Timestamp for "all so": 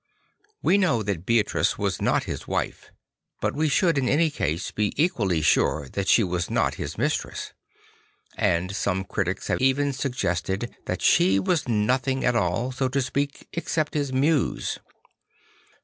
12.35-12.89